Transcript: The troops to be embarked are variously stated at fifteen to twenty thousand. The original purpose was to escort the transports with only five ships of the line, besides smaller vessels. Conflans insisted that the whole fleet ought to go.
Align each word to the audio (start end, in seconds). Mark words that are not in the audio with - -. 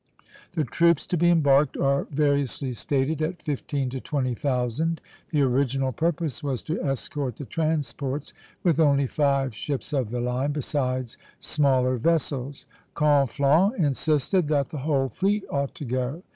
The 0.53 0.63
troops 0.63 1.05
to 1.05 1.15
be 1.15 1.29
embarked 1.29 1.77
are 1.77 2.05
variously 2.05 2.73
stated 2.73 3.21
at 3.21 3.43
fifteen 3.43 3.91
to 3.91 3.99
twenty 4.01 4.33
thousand. 4.33 4.99
The 5.29 5.43
original 5.43 5.91
purpose 5.91 6.43
was 6.43 6.63
to 6.63 6.81
escort 6.81 7.35
the 7.35 7.45
transports 7.45 8.33
with 8.63 8.79
only 8.79 9.05
five 9.05 9.53
ships 9.53 9.93
of 9.93 10.09
the 10.09 10.19
line, 10.19 10.53
besides 10.53 11.19
smaller 11.37 11.97
vessels. 11.97 12.65
Conflans 12.95 13.75
insisted 13.77 14.47
that 14.47 14.69
the 14.69 14.79
whole 14.79 15.09
fleet 15.09 15.43
ought 15.51 15.75
to 15.75 15.85
go. 15.85 16.23